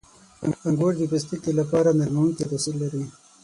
•انګور 0.67 0.93
د 0.97 1.01
پوستکي 1.11 1.51
لپاره 1.59 1.89
نرمونکی 1.99 2.43
تاثیر 2.51 2.75
لري. 2.83 3.03